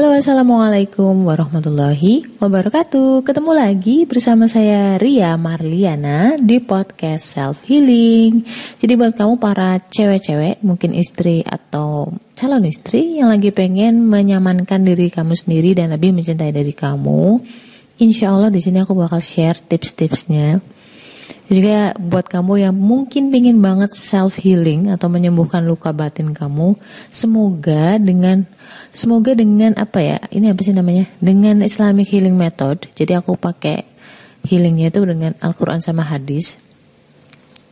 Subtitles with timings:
[0.00, 3.20] Halo assalamualaikum warahmatullahi wabarakatuh.
[3.20, 8.40] Ketemu lagi bersama saya Ria Marliana di podcast Self Healing
[8.80, 15.12] Jadi buat kamu para cewek-cewek mungkin istri atau calon istri Yang lagi pengen menyamankan diri
[15.12, 17.44] kamu sendiri dan lebih mencintai diri kamu
[18.00, 20.79] Insya Allah di sini aku bakal share tips-tipsnya
[21.50, 26.78] juga buat kamu yang mungkin pengen banget self healing atau menyembuhkan luka batin kamu,
[27.10, 28.46] semoga dengan
[28.94, 30.18] semoga dengan apa ya?
[30.30, 31.10] Ini apa sih namanya?
[31.18, 32.86] Dengan Islamic healing method.
[32.94, 33.82] Jadi aku pakai
[34.46, 36.62] healingnya itu dengan Al-Qur'an sama hadis.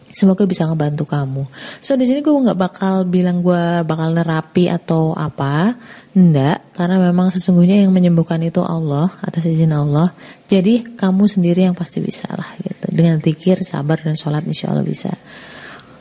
[0.09, 1.45] Semoga bisa ngebantu kamu.
[1.85, 5.77] So di sini gue nggak bakal bilang gue bakal nerapi atau apa,
[6.17, 10.17] ndak, karena memang sesungguhnya yang menyembuhkan itu Allah atas izin Allah.
[10.48, 12.89] Jadi kamu sendiri yang pasti bisa lah gitu.
[12.89, 15.12] Dengan zikir, sabar dan sholat insya Allah bisa.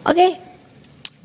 [0.08, 0.32] Oke, okay.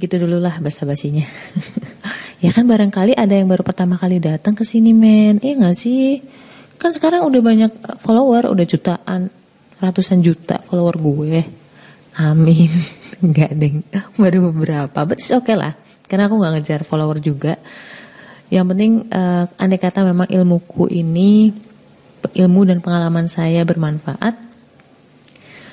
[0.02, 1.22] gitu dulu lah basa basinya.
[2.44, 6.18] ya kan barangkali ada yang baru pertama kali datang ke sini men, iya nggak sih?
[6.82, 7.72] Kan sekarang udah banyak
[8.02, 9.30] follower, udah jutaan,
[9.78, 11.61] ratusan juta follower gue
[12.20, 12.68] Amin.
[13.24, 13.86] Enggak deng.
[14.18, 15.06] Baru beberapa.
[15.06, 15.72] But it's okay lah.
[16.04, 17.56] Karena aku nggak ngejar follower juga.
[18.52, 21.48] Yang penting uh, andai kata memang ilmuku ini
[22.36, 24.52] ilmu dan pengalaman saya bermanfaat.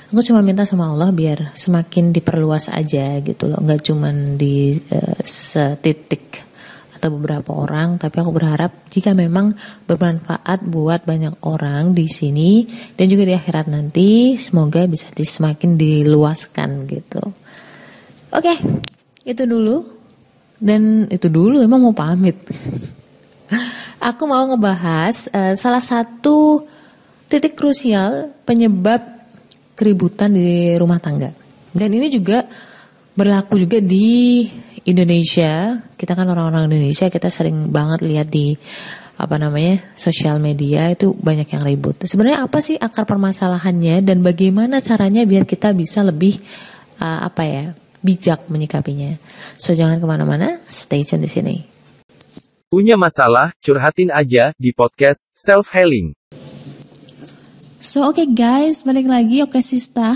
[0.10, 5.22] Aku cuma minta sama Allah biar semakin diperluas aja gitu loh, nggak cuman di uh,
[5.22, 6.49] setitik
[7.00, 9.56] atau beberapa orang, tapi aku berharap jika memang
[9.88, 12.68] bermanfaat buat banyak orang di sini
[13.00, 17.24] dan juga di akhirat nanti, semoga bisa semakin diluaskan gitu.
[18.36, 18.54] Oke,
[19.24, 19.98] itu dulu.
[20.60, 22.36] Dan itu dulu emang mau pamit.
[24.10, 26.68] aku mau ngebahas uh, salah satu
[27.32, 29.00] titik krusial penyebab
[29.80, 31.32] keributan di rumah tangga.
[31.72, 32.44] Dan ini juga
[33.16, 34.48] berlaku juga di
[34.86, 38.56] Indonesia, kita kan orang-orang Indonesia, kita sering banget lihat di
[39.20, 42.00] apa namanya sosial media itu banyak yang ribut.
[42.08, 46.40] Sebenarnya apa sih akar permasalahannya dan bagaimana caranya biar kita bisa lebih
[47.04, 47.64] uh, apa ya
[48.00, 49.20] bijak menyikapinya.
[49.60, 51.56] So jangan ke mana-mana, stay tune di sini.
[52.72, 56.16] Punya masalah, curhatin aja di podcast Self Healing.
[57.84, 60.16] So oke okay guys, balik lagi oke okay, Sista.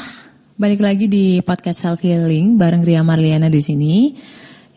[0.56, 4.14] Balik lagi di podcast Self Healing bareng Ria Marliana di sini.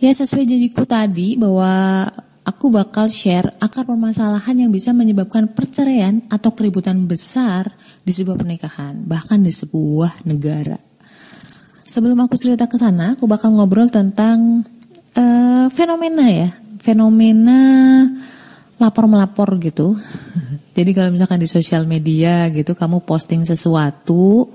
[0.07, 2.07] Ya sesuai janjiku tadi bahwa
[2.47, 7.67] aku bakal share akar permasalahan yang bisa menyebabkan perceraian atau keributan besar
[8.07, 10.79] di sebuah pernikahan, bahkan di sebuah negara.
[11.91, 14.63] Sebelum aku cerita ke sana, aku bakal ngobrol tentang
[15.19, 18.07] uh, fenomena ya, fenomena
[18.79, 19.99] lapor melapor gitu.
[20.79, 24.55] Jadi kalau misalkan di sosial media gitu, kamu posting sesuatu,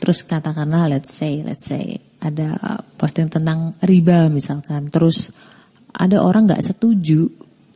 [0.00, 4.92] terus katakanlah let's say, let's say ada posting tentang riba misalkan.
[4.92, 5.32] Terus
[5.96, 7.26] ada orang nggak setuju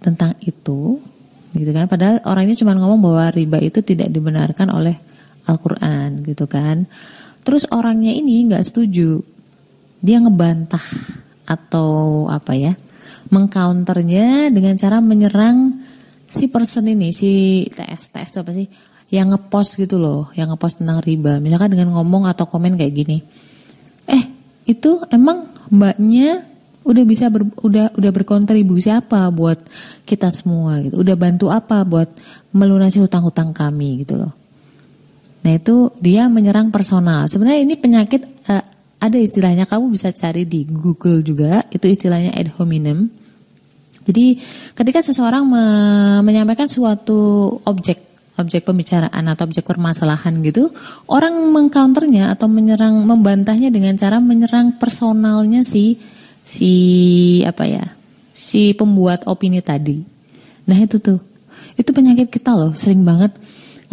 [0.04, 1.00] tentang itu
[1.56, 1.88] gitu kan?
[1.88, 4.96] Padahal orangnya cuma ngomong bahwa riba itu tidak dibenarkan oleh
[5.48, 6.84] Al-Qur'an gitu kan?
[7.44, 9.20] Terus orangnya ini nggak setuju.
[10.04, 10.84] Dia ngebantah
[11.48, 12.72] atau apa ya
[13.32, 15.80] mengcounternya dengan cara menyerang
[16.28, 18.68] si person ini si TS TS itu apa sih?
[19.08, 21.40] Yang ngepost gitu loh yang ngepost tentang riba.
[21.40, 23.18] Misalkan dengan ngomong atau komen kayak gini
[24.64, 26.44] itu emang mbaknya
[26.84, 29.56] udah bisa ber, udah udah berkontribusi apa buat
[30.04, 31.00] kita semua gitu?
[31.00, 32.08] Udah bantu apa buat
[32.52, 34.32] melunasi hutang-hutang kami gitu loh.
[35.44, 37.28] Nah itu dia menyerang personal.
[37.28, 38.64] Sebenarnya ini penyakit uh,
[39.00, 39.68] ada istilahnya.
[39.68, 41.64] Kamu bisa cari di Google juga.
[41.68, 43.08] Itu istilahnya ad hominem.
[44.04, 44.36] Jadi
[44.76, 45.64] ketika seseorang me
[46.20, 50.70] menyampaikan suatu objek objek pembicaraan atau objek permasalahan gitu,
[51.06, 55.98] orang mengcounternya atau menyerang membantahnya dengan cara menyerang personalnya si
[56.42, 56.72] si
[57.46, 57.86] apa ya?
[58.34, 60.02] si pembuat opini tadi.
[60.66, 61.22] Nah, itu tuh.
[61.78, 63.30] Itu penyakit kita loh, sering banget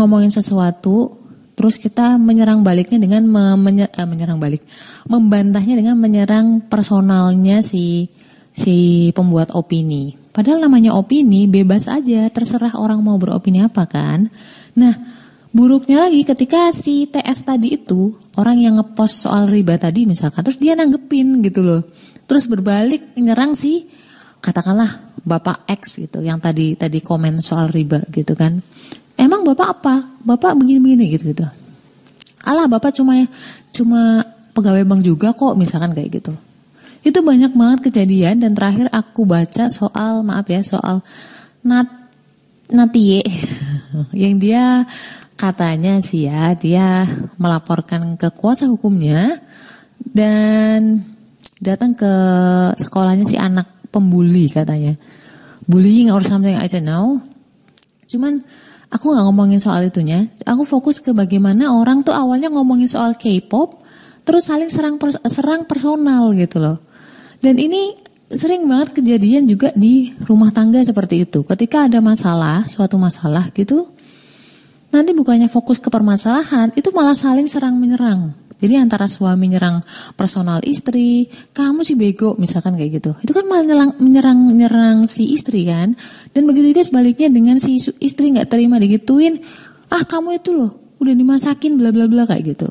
[0.01, 1.21] ngomongin sesuatu
[1.53, 4.65] terus kita menyerang baliknya dengan me menyer eh, menyerang balik,
[5.05, 8.09] membantahnya dengan menyerang personalnya si
[8.49, 10.20] si pembuat opini.
[10.31, 14.31] Padahal namanya opini bebas aja, terserah orang mau beropini apa kan.
[14.79, 14.95] Nah,
[15.51, 20.55] buruknya lagi ketika si TS tadi itu orang yang ngepost soal riba tadi misalkan terus
[20.55, 21.83] dia nanggepin gitu loh.
[22.23, 23.83] Terus berbalik nyerang si
[24.39, 28.63] katakanlah Bapak X gitu yang tadi tadi komen soal riba gitu kan.
[29.19, 29.95] Emang Bapak apa?
[30.23, 31.43] Bapak begini-begini gitu gitu.
[32.47, 33.19] Alah Bapak cuma
[33.75, 34.23] cuma
[34.55, 36.33] pegawai bank juga kok misalkan kayak gitu.
[37.01, 41.01] Itu banyak banget kejadian dan terakhir aku baca soal maaf ya soal
[41.65, 41.89] Nat
[42.69, 43.25] Natie
[44.21, 44.85] yang dia
[45.35, 47.09] katanya sih ya dia
[47.41, 49.41] melaporkan ke kuasa hukumnya
[49.97, 51.01] dan
[51.57, 52.13] datang ke
[52.77, 54.97] sekolahnya si anak pembuli katanya.
[55.69, 57.21] bullying or something I don't know.
[58.11, 58.43] Cuman
[58.91, 60.27] aku nggak ngomongin soal itunya.
[60.43, 63.79] Aku fokus ke bagaimana orang tuh awalnya ngomongin soal K-pop,
[64.27, 64.99] terus saling serang
[65.29, 66.77] serang personal gitu loh.
[67.41, 67.97] Dan ini
[68.31, 71.43] sering banget kejadian juga di rumah tangga seperti itu.
[71.43, 73.89] Ketika ada masalah, suatu masalah gitu,
[74.93, 78.37] nanti bukannya fokus ke permasalahan, itu malah saling serang menyerang.
[78.61, 79.81] Jadi antara suami nyerang
[80.13, 83.11] personal istri, kamu sih bego misalkan kayak gitu.
[83.25, 85.97] Itu kan malah nyerang menyerang nyerang si istri kan.
[86.29, 89.41] Dan begitu juga sebaliknya dengan si istri nggak terima digituin,
[89.89, 90.71] ah kamu itu loh
[91.01, 92.69] udah dimasakin bla bla bla kayak gitu.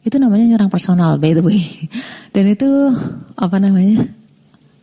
[0.00, 1.62] Itu namanya nyerang personal by the way.
[2.34, 2.68] Dan itu
[3.36, 4.06] apa namanya?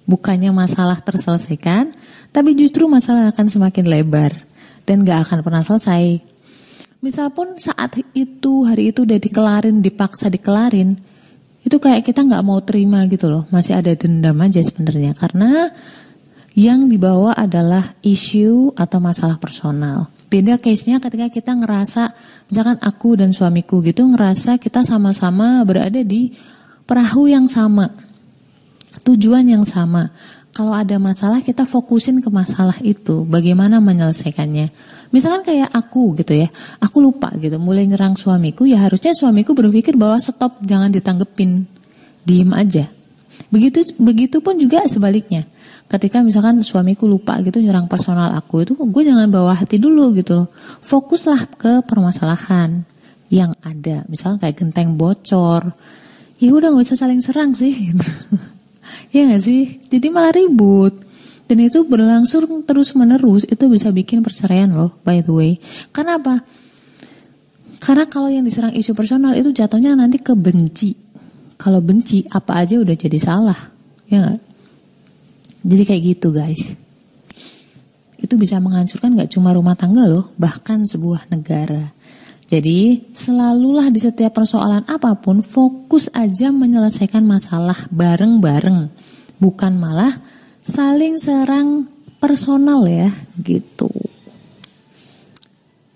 [0.07, 1.91] Bukannya masalah terselesaikan,
[2.31, 4.31] tapi justru masalah akan semakin lebar
[4.87, 6.23] dan gak akan pernah selesai.
[7.03, 10.95] Misal pun saat itu hari itu udah dikelarin, dipaksa dikelarin,
[11.67, 15.67] itu kayak kita nggak mau terima gitu loh, masih ada dendam aja sebenarnya karena
[16.55, 20.07] yang dibawa adalah isu atau masalah personal.
[20.27, 22.11] Beda case-nya ketika kita ngerasa,
[22.51, 26.35] misalkan aku dan suamiku gitu ngerasa kita sama-sama berada di
[26.83, 27.87] perahu yang sama,
[29.07, 30.11] tujuan yang sama.
[30.51, 34.67] Kalau ada masalah kita fokusin ke masalah itu, bagaimana menyelesaikannya.
[35.15, 36.51] Misalkan kayak aku gitu ya,
[36.83, 41.63] aku lupa gitu, mulai nyerang suamiku, ya harusnya suamiku berpikir bahwa stop, jangan ditanggepin,
[42.27, 42.89] diem aja.
[43.47, 45.47] Begitu begitu pun juga sebaliknya.
[45.87, 50.43] Ketika misalkan suamiku lupa gitu nyerang personal aku itu, gue jangan bawa hati dulu gitu
[50.43, 50.47] loh.
[50.83, 52.83] Fokuslah ke permasalahan
[53.31, 54.03] yang ada.
[54.11, 55.71] Misalkan kayak genteng bocor,
[56.43, 57.71] ya udah nggak usah saling serang sih.
[57.87, 58.11] Gitu.
[59.15, 59.79] ya gak sih?
[59.87, 60.91] Jadi malah ribut.
[61.47, 65.55] Dan itu berlangsung terus menerus itu bisa bikin perceraian loh by the way.
[65.95, 66.43] Karena apa?
[67.79, 70.91] Karena kalau yang diserang isu personal itu jatuhnya nanti ke benci.
[71.55, 73.55] Kalau benci apa aja udah jadi salah.
[74.11, 74.46] Ya gak?
[75.67, 76.79] Jadi kayak gitu guys.
[78.17, 81.91] Itu bisa menghancurkan gak cuma rumah tangga loh, bahkan sebuah negara.
[82.47, 88.87] Jadi selalulah di setiap persoalan apa pun fokus aja menyelesaikan masalah bareng-bareng.
[89.37, 90.15] Bukan malah
[90.63, 91.85] saling serang
[92.23, 93.11] personal ya
[93.43, 93.91] gitu.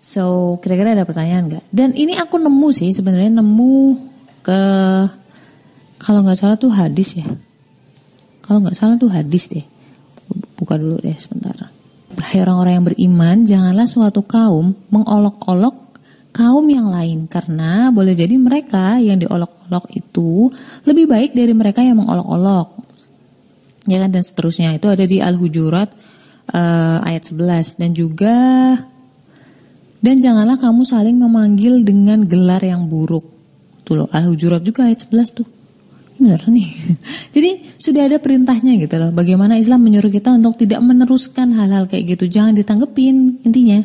[0.04, 1.66] So kira-kira ada pertanyaan nggak?
[1.72, 3.96] Dan ini aku nemu sih sebenarnya nemu
[4.44, 4.62] ke
[6.04, 7.28] kalau nggak salah tuh hadis ya.
[8.52, 9.64] Kalau nggak salah tuh hadis deh.
[10.60, 11.56] Buka dulu deh sebentar.
[12.20, 15.96] Hai orang-orang yang beriman, janganlah suatu kaum mengolok-olok
[16.36, 20.52] kaum yang lain karena boleh jadi mereka yang diolok-olok itu
[20.84, 22.76] lebih baik dari mereka yang mengolok-olok
[23.88, 25.92] ya kan dan seterusnya itu ada di Al-Hujurat
[26.52, 28.36] uh, ayat 11 dan juga
[30.04, 33.24] dan janganlah kamu saling memanggil dengan gelar yang buruk.
[33.88, 35.61] Tuh loh Al-Hujurat juga ayat 11 tuh.
[36.22, 36.70] Benar nih.
[37.36, 37.50] Jadi
[37.82, 39.10] sudah ada perintahnya gitu loh.
[39.10, 42.30] Bagaimana Islam menyuruh kita untuk tidak meneruskan hal-hal kayak gitu.
[42.30, 43.82] Jangan ditanggepin intinya.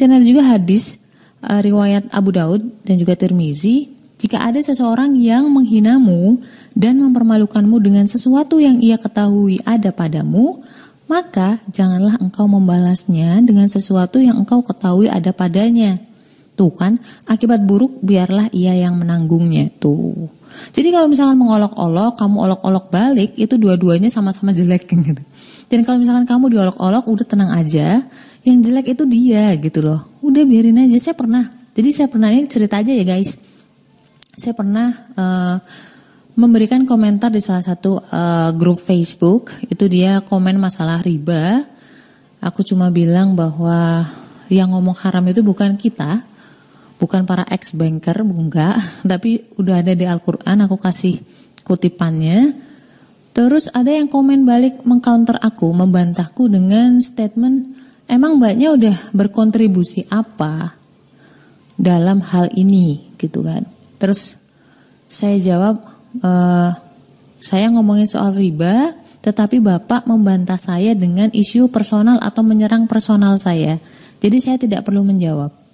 [0.00, 0.96] Dan ada juga hadis
[1.44, 3.92] uh, riwayat Abu Daud dan juga Tirmizi.
[4.16, 6.40] Jika ada seseorang yang menghinamu
[6.72, 10.64] dan mempermalukanmu dengan sesuatu yang ia ketahui ada padamu,
[11.04, 16.00] maka janganlah engkau membalasnya dengan sesuatu yang engkau ketahui ada padanya.
[16.56, 16.96] Tuh kan,
[17.28, 19.68] akibat buruk biarlah ia yang menanggungnya.
[19.76, 20.26] Tuh.
[20.72, 25.22] Jadi kalau misalkan mengolok-olok, kamu olok-olok balik, itu dua-duanya sama-sama jelek gitu.
[25.68, 28.00] Dan kalau misalkan kamu diolok-olok, udah tenang aja.
[28.40, 30.00] Yang jelek itu dia gitu loh.
[30.24, 30.96] Udah biarin aja.
[30.96, 31.44] Saya pernah.
[31.76, 33.36] Jadi saya pernah ini cerita aja ya guys.
[34.32, 35.56] Saya pernah uh,
[36.36, 41.64] memberikan komentar di salah satu uh, grup Facebook itu dia komen masalah riba
[42.44, 44.04] aku cuma bilang bahwa
[44.52, 46.25] yang ngomong haram itu bukan kita
[46.96, 48.76] bukan para ex banker enggak
[49.10, 51.20] tapi udah ada di Al-Qur'an aku kasih
[51.66, 52.56] kutipannya
[53.36, 57.76] terus ada yang komen balik mengcounter aku membantahku dengan statement
[58.08, 60.72] emang mbaknya udah berkontribusi apa
[61.76, 63.66] dalam hal ini gitu kan
[64.00, 64.40] terus
[65.06, 65.84] saya jawab
[66.24, 66.72] uh,
[67.46, 68.90] saya ngomongin soal riba,
[69.22, 73.78] tetapi Bapak membantah saya dengan isu personal atau menyerang personal saya.
[74.18, 75.65] Jadi saya tidak perlu menjawab.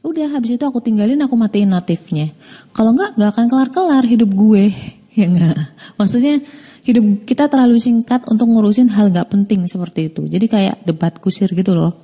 [0.00, 2.32] Udah habis itu aku tinggalin aku matiin notifnya.
[2.72, 4.66] Kalau enggak enggak akan kelar-kelar hidup gue.
[5.10, 5.58] Ya enggak.
[5.98, 6.38] Maksudnya
[6.86, 10.22] hidup kita terlalu singkat untuk ngurusin hal enggak penting seperti itu.
[10.30, 11.98] Jadi kayak debat kusir gitu loh.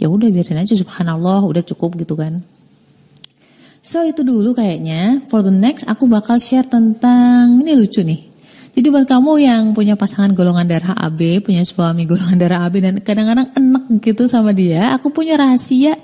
[0.00, 2.40] Ya udah biarin aja subhanallah udah cukup gitu kan.
[3.84, 5.22] So itu dulu kayaknya.
[5.28, 8.24] For the next aku bakal share tentang ini lucu nih.
[8.76, 12.94] Jadi buat kamu yang punya pasangan golongan darah AB, punya suami golongan darah AB dan
[13.04, 15.96] kadang-kadang enak gitu sama dia, aku punya rahasia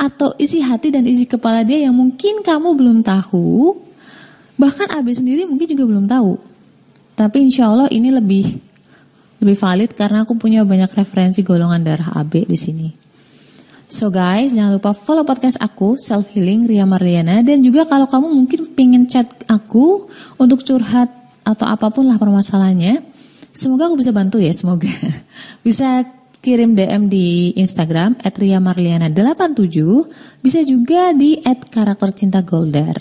[0.00, 3.76] atau isi hati dan isi kepala dia yang mungkin kamu belum tahu,
[4.56, 6.40] bahkan AB sendiri mungkin juga belum tahu.
[7.20, 8.48] Tapi insya Allah ini lebih
[9.44, 12.88] lebih valid karena aku punya banyak referensi golongan darah AB di sini.
[13.90, 17.42] So guys, jangan lupa follow podcast aku, Self Healing Ria Marliana.
[17.44, 20.06] Dan juga kalau kamu mungkin pengen chat aku
[20.38, 21.10] untuk curhat
[21.42, 23.02] atau apa pun lah permasalahannya.
[23.50, 24.86] Semoga aku bisa bantu ya, semoga.
[25.66, 26.06] Bisa
[26.40, 29.76] kirim DM di Instagram at Ria Marliana87.
[30.40, 32.96] Bisa juga di at karakter cinta Goldar.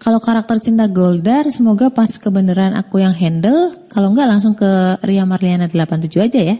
[0.00, 3.72] Kalau karakter cinta Goldar, semoga pas kebenaran aku yang handle.
[3.92, 6.56] Kalau enggak langsung ke Ria Marliana87 aja ya.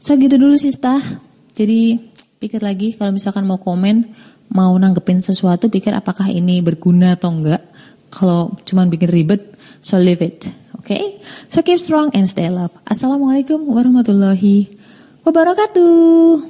[0.00, 1.00] So gitu dulu Sista.
[1.56, 1.96] Jadi
[2.38, 4.04] pikir lagi kalau misalkan mau komen,
[4.52, 7.64] mau nanggepin sesuatu, pikir apakah ini berguna atau enggak.
[8.08, 9.44] Kalau cuman bikin ribet,
[9.80, 10.48] so leave it.
[10.76, 10.96] Oke?
[10.96, 11.04] Okay?
[11.52, 12.72] So keep strong and stay love.
[12.88, 14.77] Assalamualaikum warahmatullahi
[15.28, 16.40] wabarakatuh.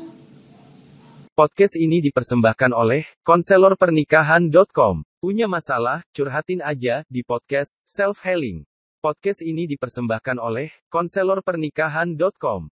[1.35, 5.03] Podcast ini dipersembahkan oleh konselorpernikahan.com.
[5.19, 8.63] Punya masalah, curhatin aja di podcast Self Healing.
[9.03, 12.63] Podcast ini dipersembahkan oleh konselorpernikahan.com.